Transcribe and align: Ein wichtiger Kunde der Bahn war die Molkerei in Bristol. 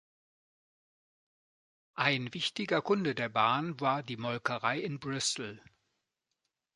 Ein 1.93 2.33
wichtiger 2.33 2.81
Kunde 2.81 3.13
der 3.13 3.29
Bahn 3.29 3.79
war 3.79 4.01
die 4.01 4.17
Molkerei 4.17 4.79
in 4.79 4.99
Bristol. 4.99 5.61